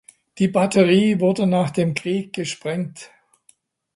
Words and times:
Die 0.39 0.47
Batterie 0.47 1.19
wurde 1.19 1.45
nach 1.45 1.69
dem 1.69 1.93
Krieg 1.93 2.33
gesprengt. 2.33 3.11